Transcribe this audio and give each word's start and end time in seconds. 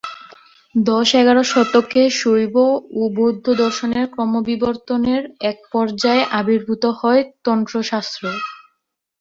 দশ-এগারো 0.75 1.43
শতকে 1.51 2.01
শৈব 2.19 2.55
ও 2.93 3.11
বৌদ্ধ 3.17 3.45
দর্শনের 3.63 4.05
ক্রমবিবর্তনের 4.13 5.21
এক 5.49 5.57
পর্যায়ে 5.73 6.23
আবির্ভূত 6.39 6.83
হয় 6.99 7.21
তন্ত্রশাস্ত্র। 7.45 8.23